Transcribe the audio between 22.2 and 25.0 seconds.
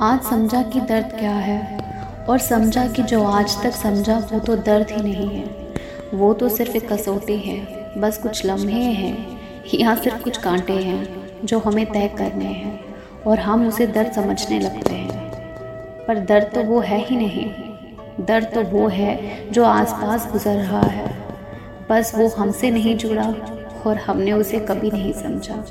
हमसे नहीं जुड़ा और हमने उसे कभी